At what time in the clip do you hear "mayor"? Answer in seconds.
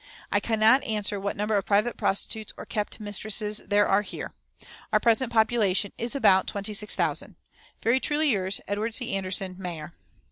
9.59-9.93